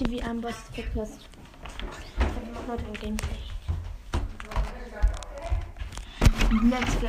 World 0.00 0.12
TV 0.12 0.26
am 0.26 0.40
Boss 0.40 0.54
Podcast. 0.74 1.20
Wir 2.18 2.72
heute 2.72 2.84
ein 2.86 2.92
Gameplay. 2.94 3.36
Let's 6.70 7.00
go. 7.00 7.08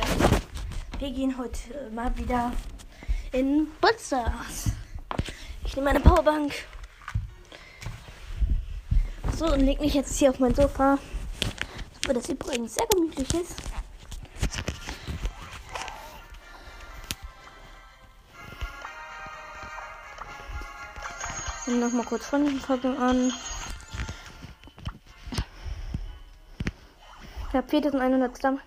Wir 0.98 1.10
gehen 1.10 1.38
heute 1.38 1.90
mal 1.94 2.16
wieder 2.16 2.52
in 3.32 3.68
Butzers. 3.80 4.72
Ich 5.64 5.74
nehme 5.74 5.86
meine 5.86 6.00
Powerbank. 6.00 6.52
So, 9.36 9.46
und 9.52 9.60
leg 9.60 9.80
mich 9.80 9.94
jetzt 9.94 10.18
hier 10.18 10.30
auf 10.30 10.38
mein 10.38 10.54
Sofa. 10.54 10.98
Wo 12.06 12.12
das 12.12 12.28
übrigens 12.28 12.74
sehr 12.74 12.86
gemütlich 12.88 13.32
ist. 13.34 13.56
Noch 21.66 21.92
mal 21.92 22.04
kurz 22.04 22.26
Frontenfolgen 22.26 22.98
an. 22.98 23.32
Ich 27.48 27.54
habe 27.54 27.68
4100 27.68 28.36
Stamm. 28.36 28.60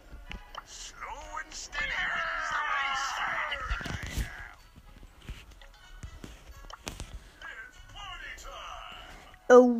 Oh. 9.50 9.78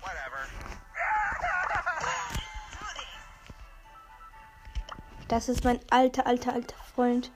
Whatever. 0.00 0.48
Das 5.28 5.48
ist 5.48 5.64
mein 5.64 5.80
alter, 5.90 6.26
alter, 6.26 6.54
alter 6.54 6.76
Freund. 6.94 7.30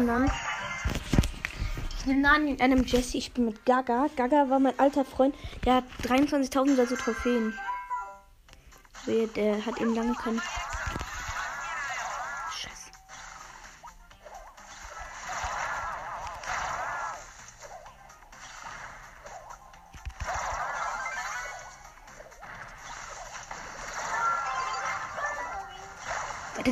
Also 0.00 0.06
ich 0.06 0.06
nehme 0.06 0.06
Nani. 0.06 0.30
Ich 1.98 2.06
nehme 2.06 2.20
Nani 2.20 2.50
in 2.52 2.60
einem 2.60 2.84
Jesse. 2.84 3.18
Ich 3.18 3.32
bin 3.32 3.44
mit 3.44 3.66
Gaga. 3.66 4.06
Gaga 4.16 4.48
war 4.48 4.58
mein 4.58 4.78
alter 4.78 5.04
Freund. 5.04 5.34
Der 5.64 5.74
hat 5.76 5.84
23.000 6.04 6.74
oder 6.74 6.86
so 6.86 6.96
Trophäen. 6.96 7.52
Wehe, 9.04 9.26
Der 9.28 9.64
hat 9.66 9.78
eben 9.80 9.94
lange 9.94 10.14
können. 10.14 10.40
Scheiße. 12.54 12.90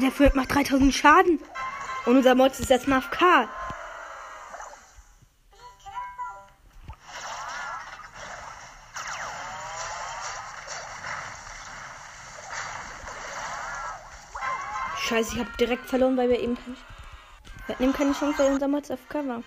Der 0.01 0.13
Fürth 0.13 0.35
macht 0.35 0.55
3000 0.55 0.95
Schaden. 0.95 1.41
Unser 2.09 2.35
Mod 2.35 2.59
ist 2.59 2.71
jetzt 2.71 2.89
mal 2.89 2.97
auf 2.97 3.11
K. 3.11 3.47
Scheiße, 14.97 15.35
ich 15.35 15.39
habe 15.39 15.51
direkt 15.61 15.85
verloren, 15.85 16.17
weil 16.17 16.31
wir 16.31 16.41
eben 16.41 16.55
keine, 16.57 16.77
wir 17.67 17.75
hatten 17.75 17.83
eben 17.83 17.93
keine 17.93 18.13
Chance, 18.15 18.39
weil 18.39 18.53
unser 18.53 18.69
Mod 18.69 18.91
auf 18.91 19.07
K 19.11 19.29
war. 19.29 19.43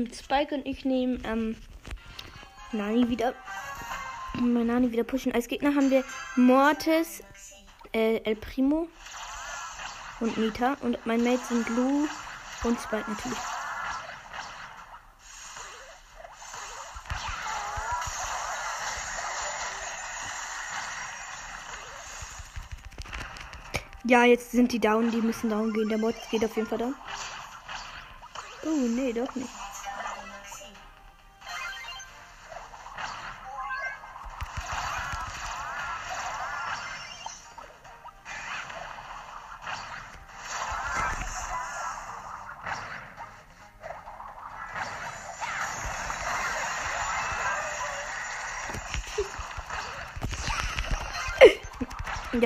Nehmt 0.00 0.16
Spike 0.16 0.54
und 0.54 0.66
ich 0.66 0.86
nehme 0.86 1.18
ähm, 1.24 1.56
Nani 2.72 3.10
wieder. 3.10 3.34
Mal 4.32 4.64
Nani 4.64 4.92
wieder 4.92 5.04
pushen. 5.04 5.30
Als 5.32 5.46
Gegner 5.46 5.74
haben 5.74 5.90
wir 5.90 6.04
Mortis, 6.36 7.22
äh, 7.92 8.16
El 8.24 8.36
Primo 8.36 8.88
und 10.20 10.38
Nita. 10.38 10.78
Und 10.80 11.04
mein 11.04 11.22
Mate 11.22 11.44
sind 11.50 11.68
Lou 11.68 12.08
und 12.64 12.80
Spike 12.80 13.10
natürlich. 13.10 13.38
Ja, 24.04 24.24
jetzt 24.24 24.52
sind 24.52 24.72
die 24.72 24.78
down, 24.78 25.10
die 25.10 25.20
müssen 25.20 25.50
down 25.50 25.74
gehen. 25.74 25.90
Der 25.90 25.98
Mod 25.98 26.14
geht 26.30 26.42
auf 26.42 26.56
jeden 26.56 26.66
Fall 26.66 26.78
down. 26.78 26.94
Oh, 28.64 28.86
nee, 28.88 29.12
doch 29.12 29.34
nicht. 29.34 29.59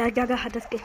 Ja, 0.04 0.10
Gaga 0.10 0.36
hat 0.36 0.54
das 0.54 0.68
ge 0.68 0.78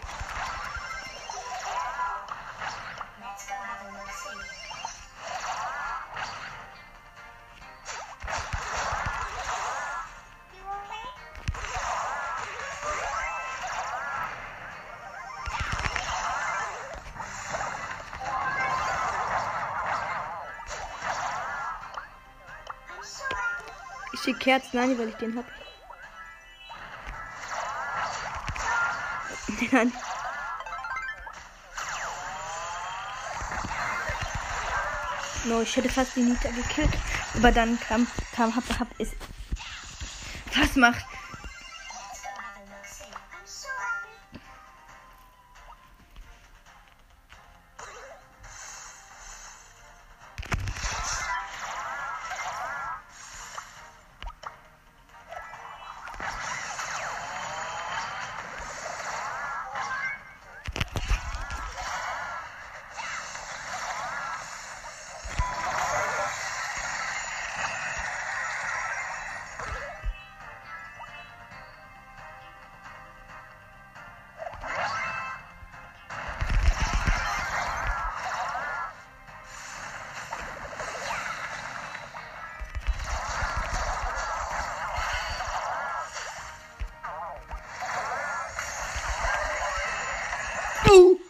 Ich 24.13 24.21
schicke 24.21 24.39
Kerzen 24.39 24.77
Nani, 24.77 24.97
weil 24.97 25.09
ich 25.09 25.15
den 25.15 25.35
hab. 25.37 25.68
Den 29.59 29.77
an. 29.77 29.93
No, 35.45 35.61
ich 35.61 35.75
hätte 35.75 35.89
fast 35.89 36.15
die 36.15 36.21
Nita 36.21 36.49
gekillt. 36.49 36.91
Aber 37.35 37.51
dann 37.51 37.79
kam, 37.79 38.07
kam, 38.35 38.55
hab, 38.55 38.63
hab, 38.79 38.99
ist. 38.99 39.15
Was 40.55 40.75
macht? 40.75 41.05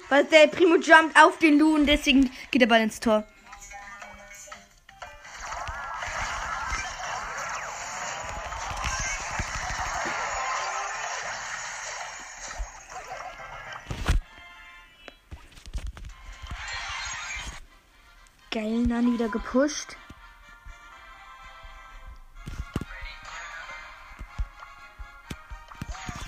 Weil 0.09 0.25
der 0.25 0.47
Primo 0.47 0.75
jumpt 0.75 1.15
auf 1.15 1.37
den 1.37 1.59
Lu 1.59 1.75
und 1.75 1.85
deswegen 1.85 2.31
geht 2.49 2.61
der 2.61 2.67
Ball 2.67 2.81
ins 2.81 2.99
Tor. 2.99 3.23
Geil, 18.51 18.87
dann 18.87 19.13
wieder 19.13 19.29
gepusht. 19.29 19.95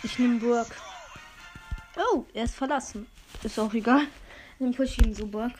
Ich 0.03 0.19
nehme 0.19 0.39
Burg. 0.39 0.67
Oh, 1.97 2.25
er 2.33 2.43
ist 2.43 2.53
verlassen. 2.53 3.07
Ist 3.43 3.59
auch 3.59 3.73
egal. 3.73 4.07
Dann 4.59 4.73
push 4.73 4.97
ich 4.97 5.05
ihm 5.05 5.13
so 5.13 5.25
Burg. 5.25 5.53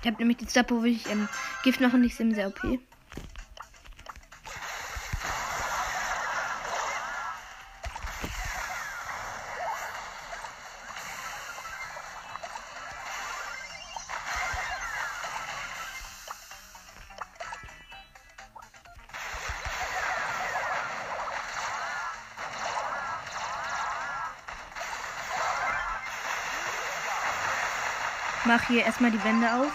Ich 0.00 0.06
habe 0.06 0.18
nämlich 0.18 0.38
die 0.38 0.46
Star, 0.46 0.64
wo 0.68 0.84
ich 0.84 1.10
ähm, 1.10 1.28
Gift 1.64 1.80
noch 1.80 1.92
und 1.92 2.04
ich 2.04 2.14
sim 2.14 2.32
sehr 2.32 2.48
OP. 2.48 2.78
Mach 28.46 28.68
hier 28.68 28.84
erstmal 28.84 29.10
die 29.10 29.22
Wände 29.24 29.52
auf. 29.52 29.72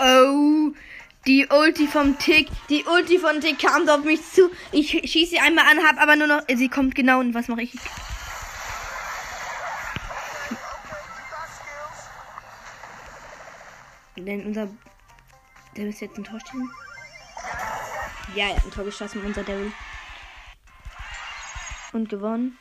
Oh. 0.00 0.34
Oh, 0.34 0.72
die 1.26 1.46
Ulti 1.46 1.86
vom 1.86 2.18
Tick, 2.18 2.48
die 2.68 2.84
Ulti 2.84 3.18
von 3.18 3.40
Tick 3.40 3.60
kam 3.60 3.88
auf 3.88 4.04
mich 4.04 4.20
zu. 4.32 4.50
Ich 4.72 4.90
schieße 4.90 5.30
sie 5.30 5.38
einmal 5.38 5.64
an, 5.70 5.82
hab 5.82 6.02
aber 6.02 6.16
nur 6.16 6.26
noch, 6.26 6.42
sie 6.52 6.68
kommt 6.68 6.94
genau 6.94 7.20
und 7.20 7.32
was 7.32 7.48
mache 7.48 7.62
ich? 7.62 7.72
Unser, 14.54 14.68
der 15.76 15.88
ist 15.88 16.00
jetzt 16.00 16.16
ein 16.16 16.24
Tor 16.24 16.38
stehen. 16.40 16.70
Ja, 18.36 18.48
er 18.48 18.56
hat 18.56 18.64
ein 18.64 18.70
Tor 18.70 18.84
geschossen, 18.84 19.22
unser 19.24 19.42
Daryl. 19.42 19.72
Und 21.92 22.08
gewonnen. 22.08 22.56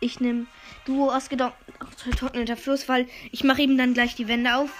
Ich 0.00 0.20
nehme 0.20 0.46
Duo 0.86 1.10
ausgetrockneter 1.10 2.56
Fluss, 2.56 2.88
weil 2.88 3.06
ich 3.30 3.44
mache 3.44 3.60
eben 3.60 3.76
dann 3.76 3.92
gleich 3.92 4.14
die 4.14 4.28
Wände 4.28 4.56
auf. 4.56 4.70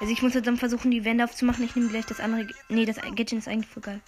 Also 0.00 0.12
ich 0.12 0.22
muss 0.22 0.34
jetzt 0.34 0.46
dann 0.46 0.56
versuchen, 0.56 0.90
die 0.90 1.04
Wände 1.04 1.24
aufzumachen. 1.24 1.64
Ich 1.64 1.76
nehme 1.76 1.88
gleich 1.88 2.06
das 2.06 2.18
andere. 2.18 2.48
Nee, 2.68 2.84
das 2.84 2.96
Gadget 2.96 3.32
ist 3.34 3.48
eigentlich 3.48 3.70
voll 3.70 3.82
geil. 3.82 4.00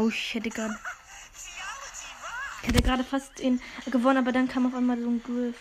Oh, 0.00 0.08
ich 0.08 0.34
hätte 0.34 0.48
gerade. 0.48 0.74
Ich 2.62 2.68
hätte 2.68 2.82
gerade 2.82 3.04
fast 3.04 3.38
ihn 3.38 3.60
gewonnen, 3.90 4.16
aber 4.16 4.32
dann 4.32 4.48
kam 4.48 4.66
auf 4.66 4.74
einmal 4.74 4.98
so 4.98 5.08
ein 5.08 5.22
Griff. 5.22 5.56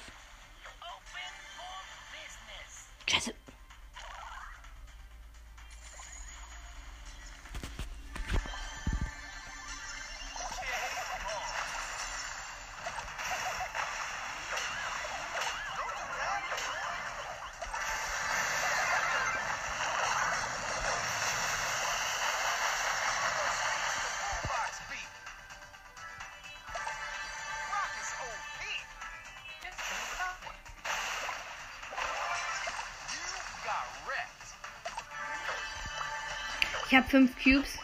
Ich 36.89 36.95
habe 36.95 37.07
fünf 37.07 37.36
Cubes. 37.44 37.77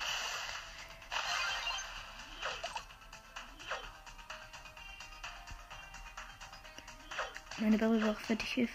Meine 7.59 7.77
Barrel 7.77 7.99
braucht 7.99 8.27
Hilfe. 8.27 8.73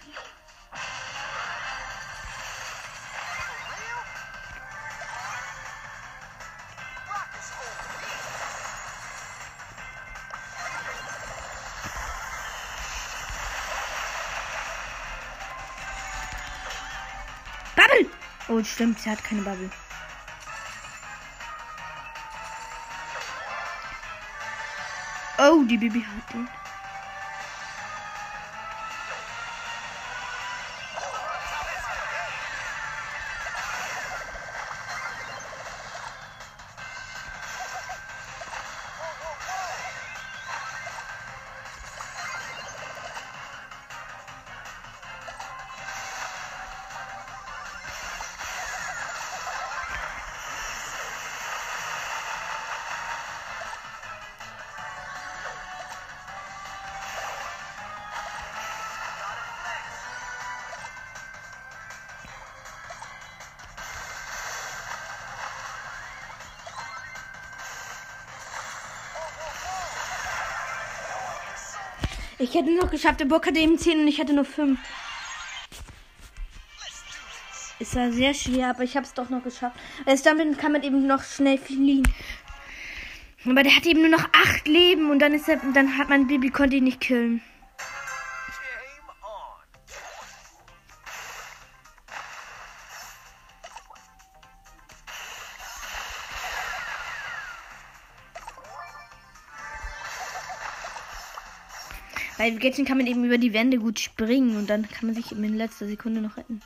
Rock 7.09 7.27
is 7.37 7.51
OP. 7.51 7.99
Bubble! 17.75 18.09
Oh, 18.47 18.63
stimmt, 18.63 19.01
sie 19.01 19.09
hat 19.09 19.21
keine 19.25 19.41
Bubble. 19.41 19.69
Oh, 25.53 25.65
die 25.65 25.75
Bibi 25.75 25.99
hat 25.99 26.60
Ich 72.41 72.55
hätte 72.55 72.75
noch 72.75 72.89
geschafft, 72.89 73.19
der 73.19 73.25
Bock 73.25 73.45
hatte 73.45 73.59
eben 73.59 73.77
10 73.77 73.99
und 73.99 74.07
ich 74.07 74.19
hatte 74.19 74.33
nur 74.33 74.45
5. 74.45 74.79
Es 77.79 77.95
war 77.95 78.11
sehr 78.11 78.33
schwer, 78.33 78.71
aber 78.71 78.83
ich 78.83 78.95
habe 78.95 79.05
es 79.05 79.13
doch 79.13 79.29
noch 79.29 79.43
geschafft. 79.43 79.75
Erst 80.07 80.25
damit 80.25 80.57
kann 80.57 80.71
man 80.71 80.81
eben 80.81 81.05
noch 81.05 81.23
schnell 81.23 81.59
fliehen. 81.59 82.01
Aber 83.45 83.61
der 83.61 83.75
hat 83.75 83.85
eben 83.85 84.01
nur 84.01 84.09
noch 84.09 84.27
8 84.33 84.67
Leben 84.67 85.11
und 85.11 85.19
dann 85.19 85.35
ist 85.35 85.47
er, 85.49 85.57
dann 85.73 85.99
hat 85.99 86.09
mein 86.09 86.27
Baby 86.27 86.49
konnte 86.49 86.77
ihn 86.77 86.85
nicht 86.85 86.99
killen. 86.99 87.43
Bei 102.41 102.49
Gadget 102.49 102.87
kann 102.87 102.97
man 102.97 103.05
eben 103.05 103.23
über 103.23 103.37
die 103.37 103.53
Wände 103.53 103.77
gut 103.77 103.99
springen 103.99 104.57
und 104.57 104.67
dann 104.67 104.89
kann 104.89 105.05
man 105.05 105.13
sich 105.13 105.31
eben 105.31 105.43
in 105.43 105.55
letzter 105.55 105.85
Sekunde 105.85 106.21
noch 106.21 106.37
retten. 106.37 106.59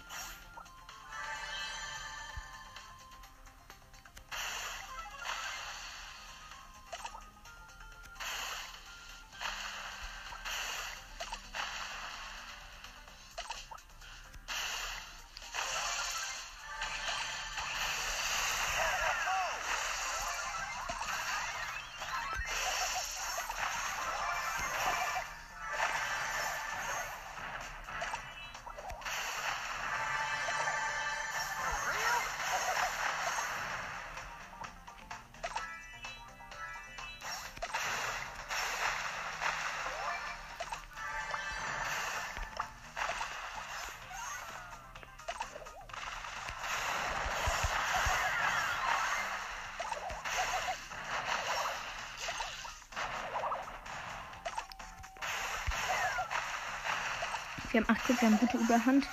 Wir 57.76 57.82
haben 57.82 57.90
8 57.94 58.06
Cubes, 58.06 58.22
wir 58.22 58.30
haben 58.30 58.40
gute 58.40 58.58
Überhand. 58.58 59.06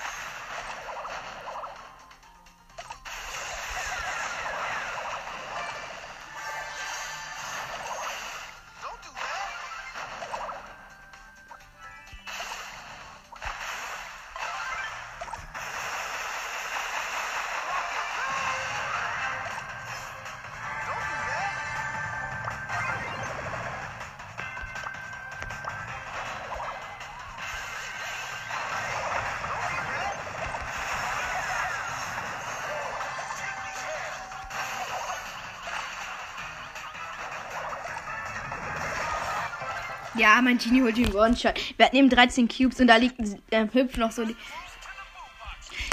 Ja, 40.14 40.40
mein 40.42 40.58
Genie 40.58 40.82
holt 40.82 40.96
den 40.96 41.14
One-Shot. 41.14 41.54
Wir 41.76 41.86
hatten 41.86 41.96
eben 41.96 42.10
13 42.10 42.48
Cubes 42.48 42.80
und 42.80 42.86
da 42.86 42.96
liegt 42.96 43.18
äh, 43.50 43.66
hüpft 43.72 43.96
noch 43.98 44.12
so 44.12 44.24
die. 44.24 44.36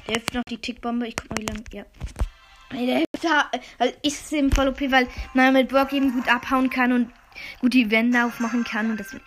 Der 0.08 0.18
hüpft 0.18 0.34
noch 0.34 0.44
die 0.44 0.58
Tickbombe. 0.58 1.08
Ich 1.08 1.16
guck 1.16 1.30
mal, 1.30 1.38
wie 1.40 1.46
lange. 1.46 1.64
Ja. 1.72 1.86
Der 2.72 3.00
hüpft 3.00 3.24
da. 3.24 3.50
Weil 3.78 3.94
ich 4.02 4.14
es 4.14 4.32
eben 4.32 4.52
voll 4.52 4.68
OP, 4.68 4.82
weil 4.92 5.08
man 5.34 5.54
mit 5.54 5.70
Brock 5.70 5.94
eben 5.94 6.14
gut 6.14 6.28
abhauen 6.28 6.70
kann 6.70 6.92
und 6.92 7.12
gut 7.62 7.74
die 7.74 7.90
Wände 7.92 8.26
aufmachen 8.26 8.64
kann. 8.64 8.92
Und 8.92 9.00
das 9.00 9.14
wird. 9.14 9.24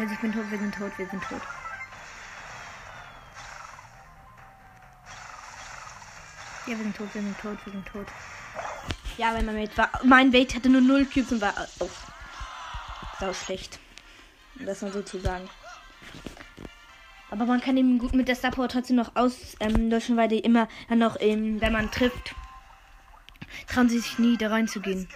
Scheiße, 0.00 0.14
ich 0.14 0.20
bin 0.20 0.32
tot, 0.32 0.50
wir 0.50 0.58
sind 0.58 0.74
tot, 0.74 0.92
wir 0.96 1.06
sind 1.08 1.22
tot. 1.22 1.42
Ja, 6.66 6.70
wir 6.70 6.76
sind 6.78 6.96
tot, 6.96 7.08
wir 7.12 7.20
sind 7.20 7.38
tot, 7.38 7.58
wir 7.66 7.72
sind 7.74 7.86
tot. 7.86 8.06
Ja, 9.18 9.34
weil 9.34 9.42
mein 9.42 9.56
Mate 9.56 9.76
war. 9.76 9.90
Mein 10.02 10.30
Mate 10.30 10.54
hatte 10.54 10.70
nur 10.70 10.80
0 10.80 11.04
Cubes 11.04 11.32
und 11.32 11.42
war. 11.42 11.52
Oh. 11.80 11.90
Sau 13.18 13.34
schlecht. 13.34 13.78
Um 14.58 14.64
das 14.64 14.80
mal 14.80 14.90
so 14.90 15.02
zu 15.02 15.20
sagen. 15.20 15.50
Aber 17.30 17.44
man 17.44 17.60
kann 17.60 17.76
eben 17.76 17.98
gut 17.98 18.14
mit 18.14 18.26
der 18.26 18.36
Star 18.36 18.52
Power 18.52 18.68
trotzdem 18.68 18.96
noch 18.96 19.16
auslöschen, 19.16 20.16
weil 20.16 20.28
die 20.28 20.38
immer 20.38 20.66
dann 20.88 21.00
noch, 21.00 21.18
ähm, 21.20 21.60
wenn 21.60 21.74
man 21.74 21.90
trifft, 21.90 22.34
trauen 23.68 23.90
sie 23.90 23.98
sich 23.98 24.18
nie 24.18 24.38
da 24.38 24.48
reinzugehen. 24.48 25.10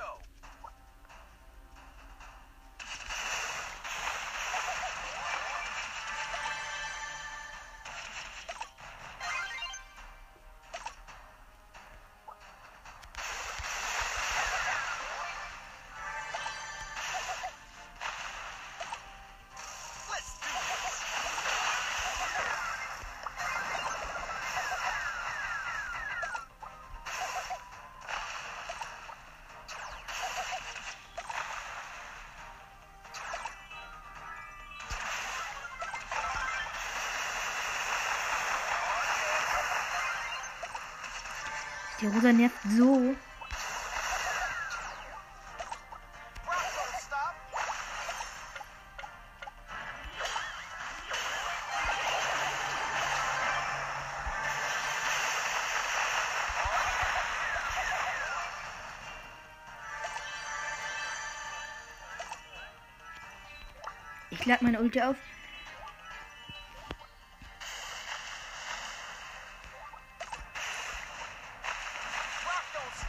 Die 42.05 42.09
Rosa 42.11 42.33
nervt 42.35 42.55
so. 42.77 43.17
Ich 64.29 64.45
lade 64.45 64.63
meine 64.63 64.79
Ulti 64.79 65.01
auf. 65.01 65.17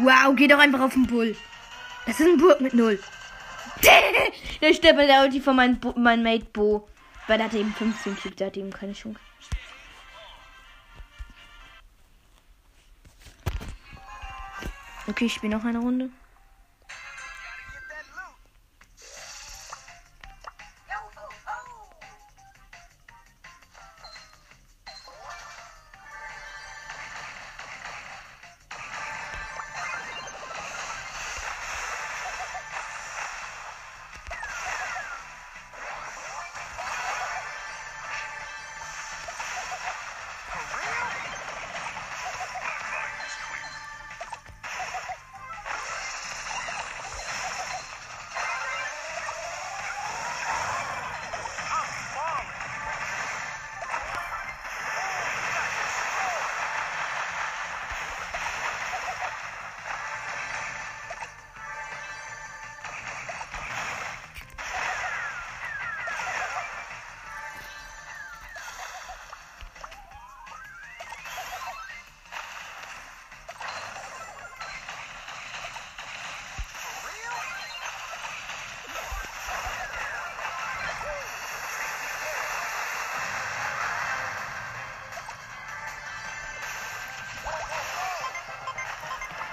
Wow, 0.00 0.34
geh 0.36 0.46
doch 0.46 0.58
einfach 0.58 0.80
auf 0.80 0.92
den 0.92 1.06
Bull. 1.06 1.36
Das 2.06 2.20
ist 2.20 2.26
ein 2.26 2.38
Burg 2.38 2.60
mit 2.60 2.72
null. 2.72 2.98
der 4.60 4.74
stirbt 4.74 4.96
bei 4.96 5.06
der 5.06 5.22
Ulti 5.22 5.40
von 5.40 5.56
meinem, 5.56 5.78
Bo 5.78 5.92
mein 5.96 6.22
Mate 6.22 6.46
Bo. 6.52 6.88
Weil 7.26 7.38
der 7.38 7.46
hatte 7.46 7.58
eben 7.58 7.74
15 7.74 8.16
Cubes, 8.16 8.36
der 8.36 8.46
hatte 8.46 8.60
eben 8.60 8.70
keine 8.70 8.92
Chance. 8.92 9.20
Okay, 15.08 15.26
ich 15.26 15.34
spiele 15.34 15.56
noch 15.56 15.64
eine 15.64 15.78
Runde. 15.78 16.10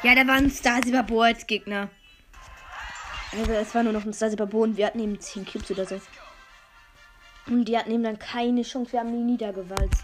Ja, 0.06 0.14
da 0.14 0.28
war 0.28 0.36
ein 0.36 0.52
Star 0.52 0.84
Silver 0.84 1.02
Bo 1.02 1.22
als 1.22 1.48
Gegner. 1.48 1.90
Also 3.32 3.52
es 3.54 3.74
war 3.74 3.82
nur 3.82 3.92
noch 3.92 4.06
ein 4.06 4.14
Star 4.14 4.30
Silver 4.30 4.46
Bo 4.46 4.62
und 4.62 4.78
wir 4.78 4.86
hatten 4.86 5.00
eben 5.00 5.20
10 5.20 5.48
Cubes 5.48 5.72
oder 5.72 5.84
so. 5.84 6.00
Und 7.48 7.66
die 7.66 7.76
hatten 7.76 7.90
eben 7.90 8.04
dann 8.04 8.20
keine 8.20 8.62
Chance. 8.62 8.92
Wir 8.92 9.00
haben 9.00 9.12
die 9.12 9.24
niedergewalzt. 9.24 10.04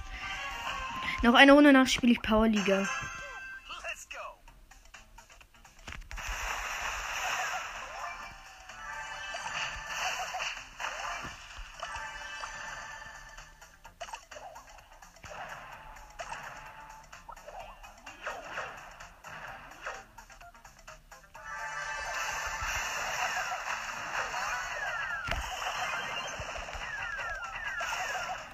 Noch 1.22 1.36
eine 1.36 1.52
Runde 1.52 1.72
nach 1.72 1.86
spiele 1.86 2.14
ich 2.14 2.22
Powerliga. 2.24 2.90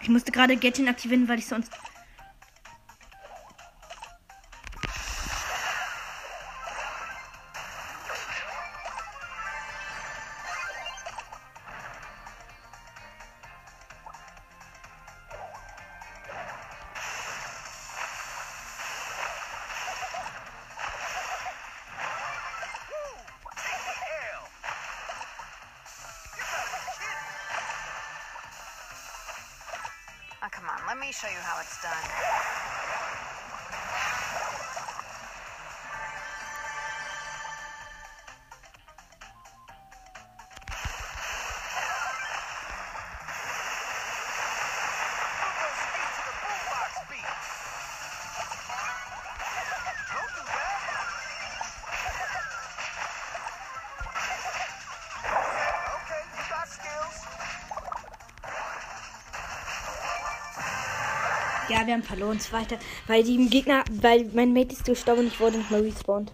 Ich 0.08 0.12
musste 0.14 0.32
gerade 0.32 0.56
Getting 0.56 0.88
aktivieren, 0.88 1.28
weil 1.28 1.38
ich 1.38 1.48
sonst. 1.48 1.70
Come 30.58 30.70
on, 30.70 30.88
let 30.88 30.98
me 30.98 31.12
show 31.12 31.28
you 31.28 31.38
how 31.42 31.60
it's 31.62 31.82
done. 31.84 32.67
Wir 61.88 61.94
haben 61.94 62.04
verloren. 62.04 62.40
Zweiter. 62.40 62.78
Weil 63.08 63.24
die 63.24 63.50
Gegner. 63.50 63.84
Weil 63.90 64.26
mein 64.34 64.54
Mate 64.54 64.74
ist 64.74 64.86
gestorben 64.86 65.22
und 65.22 65.28
ich 65.28 65.40
wurde 65.40 65.58
nicht 65.58 65.72
mal 65.72 65.82
respawned. 65.82 66.32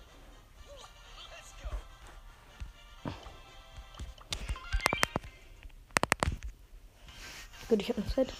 Gut, 7.69 7.81
ich 7.81 7.89
habe 7.89 8.01
noch 8.01 8.13
Zeit. 8.13 8.33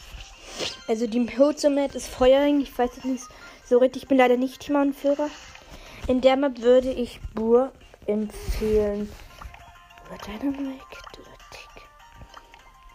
Also 0.87 1.07
die 1.07 1.25
Hozo-Map 1.37 1.95
ist 1.95 2.07
Feuerring. 2.07 2.59
Ich 2.61 2.77
weiß 2.77 2.97
es 2.97 3.03
nicht 3.03 3.23
so 3.65 3.77
richtig. 3.77 4.03
Ich 4.03 4.09
bin 4.09 4.17
leider 4.17 4.37
nicht 4.37 4.59
Teamanführer. 4.59 5.29
In 6.07 6.19
der 6.19 6.35
Map 6.35 6.61
würde 6.61 6.91
ich 6.91 7.21
Bur 7.33 7.71
empfehlen. 8.05 9.09
Oder 10.07 10.17
Dynamite 10.17 10.83
oder. 11.19 11.33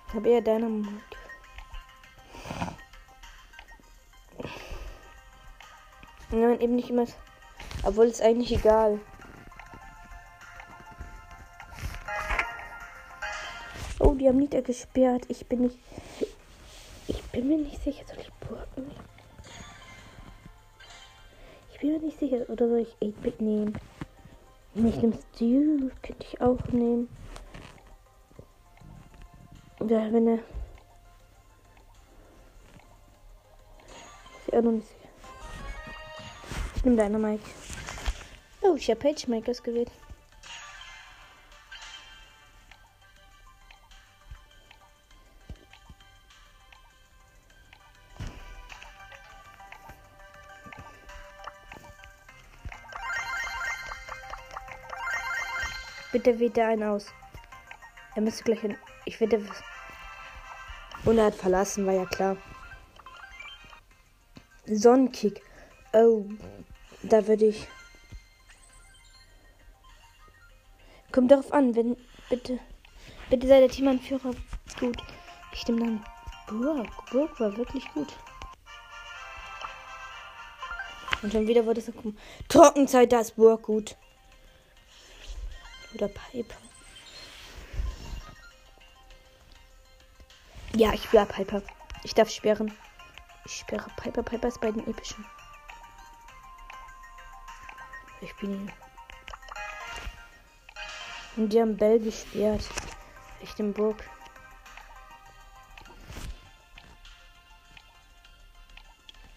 Ich 0.09 0.15
habe 0.15 0.29
eher 0.29 0.41
Dynamite. 0.41 1.08
Nein, 6.41 6.61
eben 6.61 6.77
nicht 6.77 6.91
immer. 6.91 7.07
Obwohl 7.83 8.07
es 8.07 8.21
eigentlich 8.21 8.53
egal. 8.53 9.01
Oh, 13.99 14.15
die 14.15 14.29
haben 14.29 14.39
Nieder 14.39 14.63
gesperrt. 14.63 15.25
Ich 15.29 15.47
bin 15.47 15.63
nicht. 15.63 15.79
Ich 17.09 17.23
bin 17.25 17.49
mir 17.49 17.59
nicht 17.59 17.83
sicher. 17.83 18.05
Soll 18.07 18.21
ich 18.21 18.33
Burgen? 18.35 18.91
Ich 21.73 21.81
bin 21.81 21.93
mir 21.93 21.99
nicht 21.99 22.21
sicher. 22.21 22.49
Oder 22.49 22.69
soll 22.69 22.81
ich 22.81 22.97
8-Bit 23.03 23.41
nehmen? 23.41 23.79
Ich 24.75 24.97
nehme 24.97 25.19
Stu. 25.35 25.91
Könnte 26.03 26.25
ich 26.25 26.41
auch 26.41 26.63
nehmen. 26.69 27.09
Ja, 29.81 30.13
wenn 30.13 30.29
er. 30.29 30.39
Ist 34.47 34.55
auch 34.55 34.63
noch 34.63 34.73
nicht 34.73 34.87
sicher. 34.87 35.08
Nehme 36.89 37.03
deine 37.03 37.19
Mike. 37.19 37.45
Oh, 38.63 38.75
ich 38.75 38.89
habe 38.89 38.99
Pagemakers 38.99 39.63
gewählt. 39.63 39.91
Bitte 56.11 56.39
wählt 56.39 56.57
er 56.57 56.69
einen 56.69 56.85
aus. 56.85 57.09
Er 58.15 58.23
müsste 58.23 58.45
gleich 58.45 58.61
hin. 58.61 58.79
Ich 59.05 59.21
werde. 59.21 59.47
Und 61.05 61.19
er 61.19 61.27
hat 61.27 61.35
verlassen, 61.35 61.85
war 61.85 61.93
ja 61.93 62.07
klar. 62.07 62.39
Sonnenkick. 64.65 65.43
Oh, 65.93 66.25
da 67.09 67.27
würde 67.27 67.47
ich. 67.47 67.67
Kommt 71.13 71.31
darauf 71.31 71.53
an, 71.53 71.75
wenn. 71.75 71.97
Bitte. 72.29 72.59
Bitte 73.31 73.47
sei 73.47 73.61
der 73.61 73.69
Teamanführer 73.69 74.35
gut. 74.79 74.97
Ich 75.53 75.67
nehme 75.67 75.81
dann 75.81 76.05
Burg. 76.47 76.89
Burg 77.11 77.41
war 77.41 77.57
wirklich 77.57 77.91
gut. 77.93 78.15
Und 81.23 81.33
schon 81.33 81.49
wieder 81.49 81.67
wurde 81.67 81.81
es 81.81 81.87
so 81.87 81.93
Trockenzeit, 82.49 83.13
da 83.13 83.21
ist 83.21 83.37
Burg 83.37 83.63
gut. 83.63 83.97
Oder 85.95 86.09
Piper. 86.09 86.57
Ja, 90.75 90.93
ich 90.93 91.09
bleib 91.09 91.35
Piper. 91.35 91.63
Ich 92.05 92.15
darf 92.15 92.31
sperren. 92.31 92.73
Ich 93.45 93.53
sperre 93.53 93.91
Piper. 93.97 94.23
Piper 94.23 94.49
ist 94.49 94.61
bei 94.61 94.71
den 94.71 94.87
epischen. 94.87 95.25
Ich 98.21 98.35
bin. 98.37 98.71
Und 101.37 101.53
die 101.53 101.61
haben 101.61 101.77
Bell 101.77 102.01
gesperrt. 102.01 102.69
Richtung 103.41 103.73
Burg. 103.73 104.03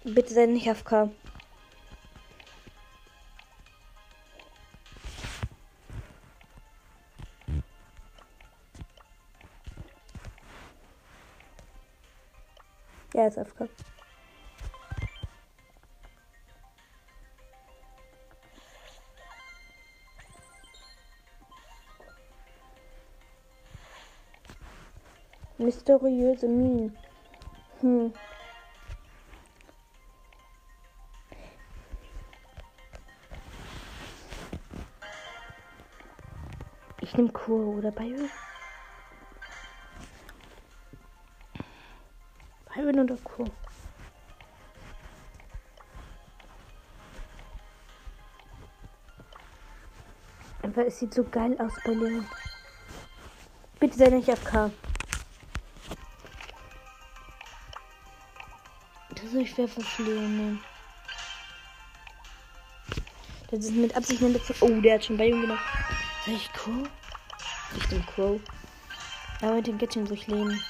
Bitte 0.03 0.33
sei 0.33 0.47
nicht 0.47 0.67
AFK. 0.67 1.11
Ja, 13.13 13.27
ist 13.27 13.37
AFK. 13.37 13.69
Mysteriöse 25.71 26.49
Minen. 26.49 26.97
Hm. 27.79 28.13
Ich 36.99 37.15
nehme 37.15 37.31
Kur 37.31 37.77
oder 37.77 37.89
Byron. 37.91 38.29
Byron 42.75 42.99
oder 42.99 43.15
Kur. 43.23 43.45
Aber 50.63 50.86
es 50.86 50.99
sieht 50.99 51.13
so 51.13 51.23
geil 51.23 51.55
aus 51.62 51.71
bei 51.86 51.93
Leon. 51.93 52.27
Bitte 53.79 53.97
sei 53.97 54.10
nicht 54.10 54.29
AFK. 54.29 54.69
Soll 59.31 59.41
ich 59.43 59.57
Leon 59.57 60.37
nehmen. 60.37 60.63
Das 63.49 63.59
ist 63.59 63.71
mit 63.71 63.95
Absicht 63.95 64.21
eine 64.21 64.33
letzte. 64.33 64.55
Oh, 64.59 64.81
der 64.81 64.95
hat 64.95 65.05
schon 65.05 65.15
Bayern 65.17 65.41
genommen. 65.41 65.59
Soll 66.25 66.35
ich 66.35 66.51
Crow? 66.51 66.89
Ich 67.77 67.87
bin 67.87 68.05
Crow. 68.07 68.41
Aber 69.41 69.53
mit 69.55 69.67
dem 69.67 69.77
Gadget 69.77 70.09
durchleben. 70.09 70.61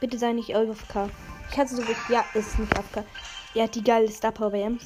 Bitte 0.00 0.18
sei 0.18 0.32
nicht 0.32 0.54
AFK. 0.54 1.10
Kannst 1.54 1.72
du 1.72 1.76
so 1.76 1.86
wirklich. 1.86 2.08
Ja, 2.08 2.24
ist 2.34 2.58
nicht 2.58 2.76
AFK. 2.76 3.04
Er 3.54 3.64
hat 3.64 3.74
die 3.76 3.84
geile 3.84 4.10
Star 4.10 4.32
Power 4.32 4.50
bei. 4.50 4.76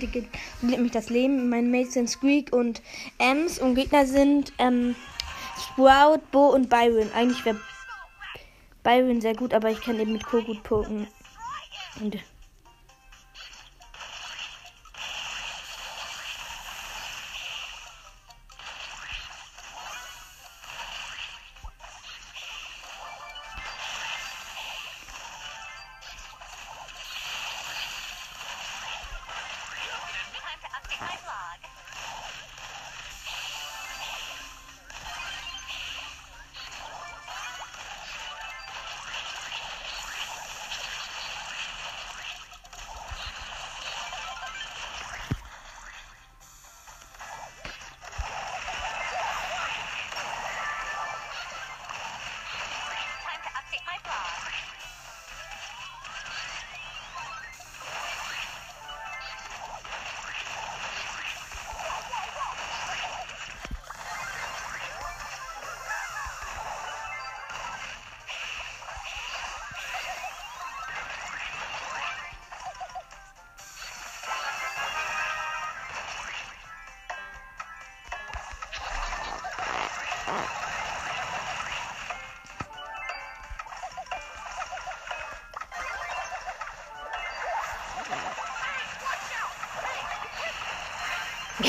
Richtige. 0.00 0.28
Lebt 0.62 0.80
mich 0.80 0.92
das 0.92 1.10
Leben. 1.10 1.48
Meine 1.48 1.68
Mates 1.68 1.94
sind 1.94 2.08
Squeak 2.08 2.52
und 2.52 2.82
Ems 3.18 3.58
und 3.58 3.74
Gegner 3.74 4.06
sind 4.06 4.52
ähm, 4.58 4.94
Sprout, 5.58 6.20
Bo 6.32 6.48
und 6.48 6.68
Byron. 6.68 7.10
Eigentlich 7.14 7.44
wäre 7.44 7.60
Byron 8.82 9.20
sehr 9.20 9.34
gut, 9.34 9.54
aber 9.54 9.70
ich 9.70 9.80
kann 9.80 9.98
eben 9.98 10.12
mit 10.12 10.24
Co 10.24 10.42
gut 10.42 10.62
poken. 10.62 11.06
Und 12.00 12.18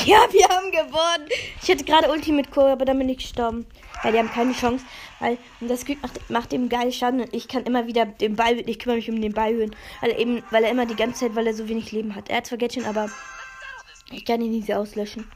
Ja, 0.08 0.28
wir 0.32 0.48
haben 0.50 0.72
gewonnen. 0.72 1.30
Ich 1.64 1.72
hatte 1.72 1.84
gerade 1.84 2.12
Ulti 2.12 2.32
mit 2.32 2.52
Chor, 2.52 2.68
aber 2.68 2.86
dann 2.86 3.00
bin 3.00 3.10
ich 3.10 3.18
gestorben. 3.18 3.66
Weil 4.04 4.12
die 4.12 4.20
haben 4.20 4.30
keine 4.30 4.54
Chance. 4.54 4.86
Weil 5.20 5.40
und 5.60 5.68
das 5.68 5.84
Glück 5.84 6.00
macht, 6.04 6.30
macht 6.30 6.54
ihm 6.54 6.70
geil 6.70 6.92
Schaden 6.92 7.22
und 7.22 7.34
ich 7.34 7.48
kann 7.48 7.64
immer 7.64 7.88
wieder 7.88 8.06
den 8.06 8.36
Ball, 8.36 8.60
ich 8.70 8.78
kümmere 8.78 8.98
mich 8.98 9.10
um 9.10 9.20
den 9.20 9.34
Ball 9.34 9.56
hören. 9.56 9.76
Weil 10.02 10.12
er 10.12 10.20
eben, 10.20 10.44
weil 10.52 10.64
er 10.64 10.70
immer 10.70 10.86
die 10.86 10.96
ganze 10.96 11.22
Zeit, 11.22 11.36
weil 11.36 11.48
er 11.48 11.56
so 11.56 11.68
wenig 11.68 11.92
Leben 11.92 12.14
hat. 12.14 12.30
Er 12.30 12.38
hat 12.38 12.46
zwar 12.46 12.60
Gadget, 12.60 12.86
aber 12.86 13.10
ich 14.12 14.24
kann 14.26 14.42
ihn 14.42 14.62
so 14.62 14.74
auslöschen. 14.74 15.28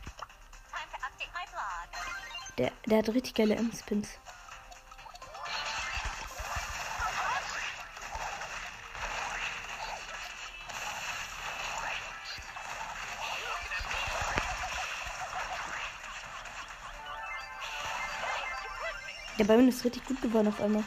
Der, 2.60 2.72
der 2.86 2.98
hat 3.00 3.10
richtig 3.10 3.34
geile 3.34 3.56
M-Spins. 3.56 4.20
Der 19.40 19.46
Byron 19.46 19.70
ist 19.70 19.86
richtig 19.86 20.06
gut 20.06 20.22
geworden 20.22 20.50
auf 20.50 20.60
einmal. 20.60 20.84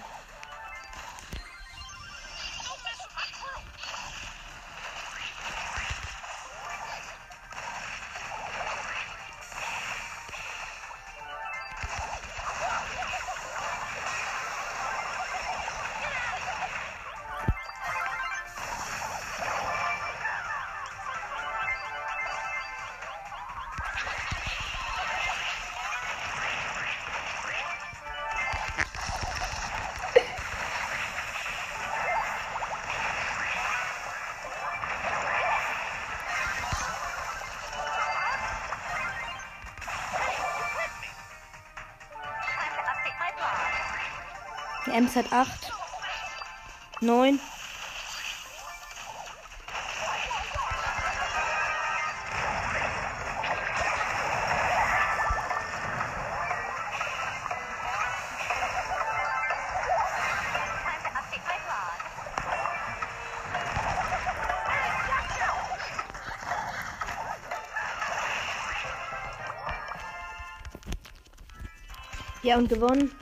Hat 45.16 45.32
8. 45.32 45.72
9. 47.00 47.08
Time 47.08 47.40
to 61.02 61.08
update 61.18 61.44
my 61.48 61.58
blog. 61.64 61.98
Ja, 72.42 72.56
und 72.58 72.68
gewonnen. 72.68 73.21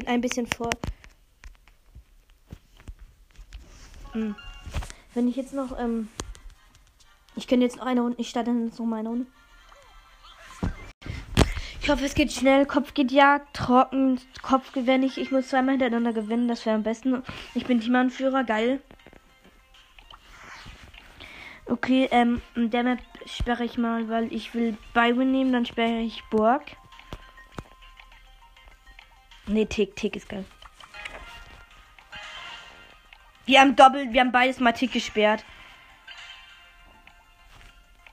Bin 0.00 0.08
ein 0.08 0.22
bisschen 0.22 0.46
vor. 0.46 0.70
Hm. 4.12 4.34
Wenn 5.12 5.28
ich 5.28 5.36
jetzt 5.36 5.52
noch, 5.52 5.78
ähm. 5.78 6.08
Ich 7.36 7.46
könnte 7.46 7.66
jetzt 7.66 7.76
noch 7.76 7.84
eine 7.84 8.00
Runde. 8.00 8.16
Ich 8.18 8.30
starte 8.30 8.50
jetzt 8.50 8.78
noch 8.78 8.86
mal 8.86 9.00
eine 9.00 9.10
Runde. 9.10 9.26
Ich 11.82 11.90
hoffe, 11.90 12.06
es 12.06 12.14
geht 12.14 12.32
schnell. 12.32 12.64
Kopf 12.64 12.94
geht 12.94 13.12
jagd, 13.12 13.54
trocken, 13.54 14.18
Kopf 14.40 14.72
gewinne 14.72 15.04
ich. 15.04 15.18
Ich 15.18 15.32
muss 15.32 15.48
zweimal 15.48 15.72
hintereinander 15.72 16.14
gewinnen, 16.14 16.48
das 16.48 16.64
wäre 16.64 16.76
am 16.76 16.82
besten. 16.82 17.22
Ich 17.54 17.66
bin 17.66 17.82
Teamanführer, 17.82 18.44
geil. 18.44 18.80
Okay, 21.66 22.08
ähm, 22.10 22.40
der 22.56 22.84
Map 22.84 23.00
sperre 23.26 23.64
ich 23.64 23.76
mal, 23.76 24.08
weil 24.08 24.32
ich 24.32 24.54
will 24.54 24.78
Byron 24.94 25.30
nehmen, 25.30 25.52
dann 25.52 25.66
sperre 25.66 26.00
ich 26.00 26.22
Borg. 26.30 26.62
Nee, 29.50 29.66
Tick, 29.66 29.96
Tick 29.96 30.14
ist 30.14 30.28
geil. 30.28 30.44
Wir 33.46 33.60
haben 33.60 33.74
doppelt, 33.74 34.12
wir 34.12 34.20
haben 34.20 34.30
beides 34.30 34.60
mal 34.60 34.70
Tick 34.70 34.92
gesperrt. 34.92 35.44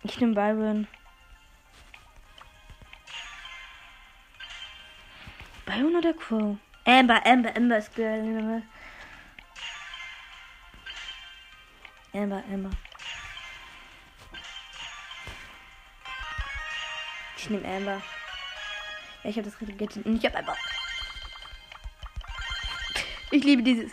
Ich 0.01 0.19
nehme 0.19 0.33
Byron. 0.33 0.87
Byron 5.67 5.95
oder 5.95 6.13
Crow? 6.15 6.57
Amber, 6.85 7.23
Amber, 7.23 7.55
Amber 7.55 7.77
ist 7.77 7.95
geil. 7.95 8.63
Amber, 12.13 12.43
Amber. 12.51 12.71
Ich 17.37 17.47
nehme 17.51 17.67
Amber. 17.67 18.01
Ja, 19.21 19.29
ich 19.29 19.37
habe 19.37 19.47
das 19.47 19.61
richtige 19.61 19.85
Gadget. 19.85 20.03
Und 20.03 20.17
ich 20.17 20.25
habe 20.25 20.37
einfach. 20.37 20.76
Ich 23.31 23.43
liebe 23.43 23.61
dieses. 23.61 23.91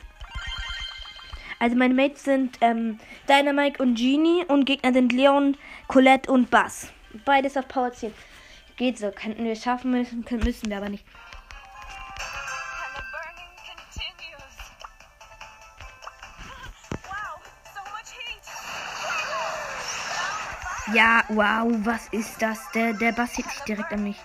Also 1.59 1.77
meine 1.77 1.95
Mates 1.95 2.25
sind 2.25 2.59
ähm, 2.61 2.99
Dynamite 3.29 3.83
und 3.83 3.97
Genie 3.97 4.45
und 4.47 4.65
Gegner 4.65 4.93
sind 4.93 5.13
Leon, 5.13 5.57
Colette 5.89 6.31
und 6.31 6.51
Bass. 6.51 6.93
Beides 7.25 7.57
auf 7.57 7.67
Power 7.67 7.93
10. 7.93 8.13
Geht 8.77 8.99
so, 8.99 9.11
könnten 9.11 9.45
wir 9.45 9.57
schaffen 9.57 9.93
müssen, 9.93 10.25
können, 10.25 10.43
müssen 10.45 10.69
wir 10.69 10.77
aber 10.77 10.89
nicht. 10.89 11.05
Ja, 20.93 21.25
wow, 21.29 21.73
was 21.79 22.09
ist 22.09 22.41
das? 22.41 22.71
Der, 22.73 22.93
der 22.93 23.13
Bass 23.13 23.37
hebt 23.39 23.51
sich 23.51 23.63
direkt 23.63 23.93
an 23.93 24.05
mich. 24.05 24.17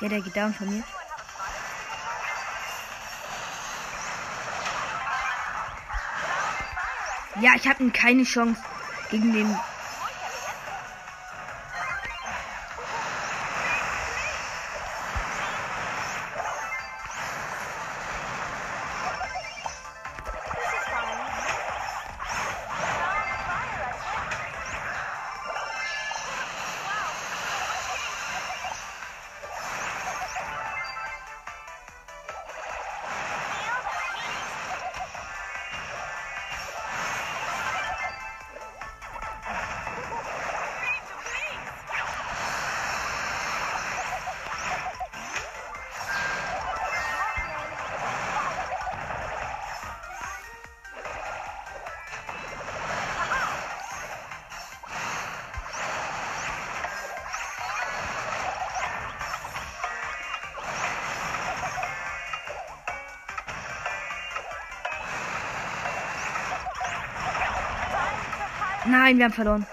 Ja, 0.00 0.08
der 0.08 0.20
geht 0.22 0.36
down 0.36 0.54
von 0.54 0.68
mir. 0.68 0.82
Ja, 7.40 7.52
ich 7.54 7.68
habe 7.68 7.90
keine 7.90 8.24
Chance 8.24 8.62
gegen 9.10 9.32
den. 9.32 9.56
Nein, 68.90 69.18
wir 69.18 69.26
haben 69.26 69.32
verloren. 69.32 69.66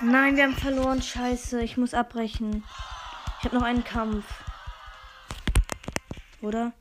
Nein, 0.00 0.34
wir 0.34 0.42
haben 0.42 0.56
verloren. 0.56 1.00
Scheiße, 1.00 1.62
ich 1.62 1.76
muss 1.76 1.94
abbrechen. 1.94 2.64
Ich 3.38 3.44
habe 3.44 3.54
noch 3.54 3.62
einen 3.62 3.84
Kampf. 3.84 4.24
Oder? 6.40 6.72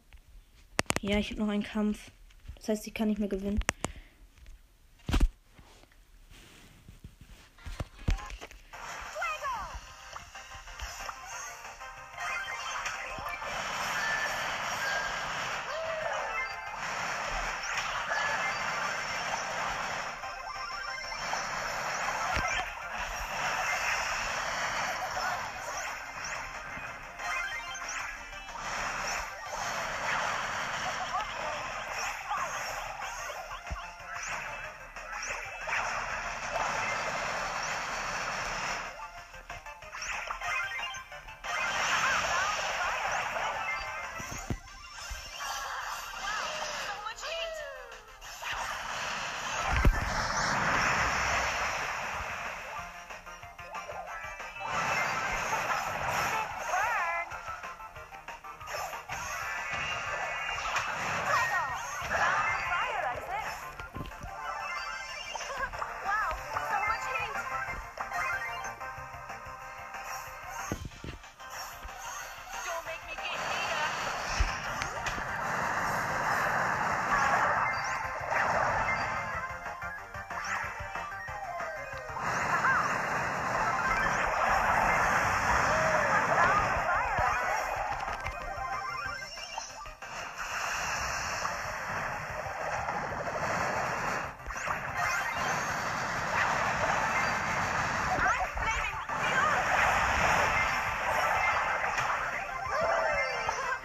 Ja, 1.02 1.18
ich 1.18 1.30
habe 1.30 1.42
noch 1.42 1.50
einen 1.50 1.62
Kampf. 1.62 2.10
Das 2.56 2.70
heißt, 2.70 2.88
ich 2.88 2.96
kann 2.96 3.10
nicht 3.10 3.20
mehr 3.20 3.30
gewinnen. 3.30 3.61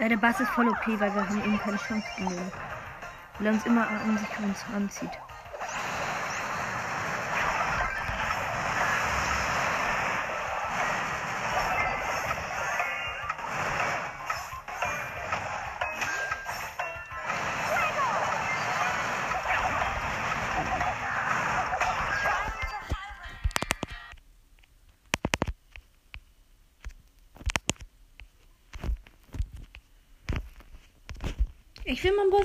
Ja, 0.07 0.11
der 0.11 0.21
Bass 0.25 0.39
ist 0.39 0.51
voll 0.51 0.69
okay, 0.69 0.97
weil 0.99 1.13
wir 1.13 1.27
haben 1.27 1.43
eben 1.43 1.59
keine 1.59 1.75
Chance 1.75 2.07
gegen 2.15 2.29
den. 2.29 2.51
Weil 3.39 3.47
er 3.47 3.51
uns 3.51 3.65
immer 3.65 3.85
an 3.89 4.17
sich 4.17 4.39
uns 4.39 4.63
ranzieht. 4.73 5.09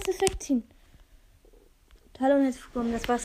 Boss 0.04 0.16
das 0.18 0.28
wegziehen. 0.28 0.64
Hallo 2.20 2.36
und 2.36 2.44
herzlich 2.44 2.64
willkommen, 2.64 2.92
das 2.92 3.08
war's 3.08 3.20